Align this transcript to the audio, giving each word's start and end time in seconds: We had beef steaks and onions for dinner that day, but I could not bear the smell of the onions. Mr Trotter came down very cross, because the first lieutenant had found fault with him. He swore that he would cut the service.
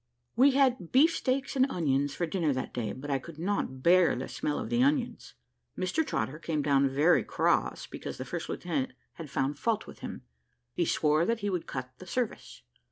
We 0.35 0.53
had 0.53 0.91
beef 0.91 1.15
steaks 1.15 1.55
and 1.55 1.69
onions 1.69 2.15
for 2.15 2.25
dinner 2.25 2.53
that 2.53 2.73
day, 2.73 2.91
but 2.91 3.11
I 3.11 3.19
could 3.19 3.37
not 3.37 3.83
bear 3.83 4.15
the 4.15 4.27
smell 4.27 4.57
of 4.57 4.71
the 4.71 4.81
onions. 4.81 5.35
Mr 5.77 6.03
Trotter 6.03 6.39
came 6.39 6.63
down 6.63 6.89
very 6.89 7.23
cross, 7.23 7.85
because 7.85 8.17
the 8.17 8.25
first 8.25 8.49
lieutenant 8.49 8.93
had 9.13 9.29
found 9.29 9.59
fault 9.59 9.85
with 9.85 9.99
him. 9.99 10.23
He 10.73 10.85
swore 10.85 11.23
that 11.27 11.41
he 11.41 11.51
would 11.51 11.67
cut 11.67 11.91
the 11.99 12.07
service. 12.07 12.63